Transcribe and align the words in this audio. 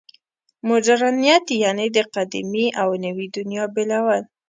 مډرنیت 0.67 1.45
یعنې 1.63 1.87
د 1.95 1.97
قدیمې 2.15 2.65
او 2.81 2.89
نوې 3.03 3.27
دنیا 3.37 3.63
بېلول. 3.73 4.21